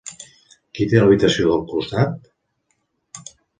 [0.77, 3.29] Qui té l'habitació del costat?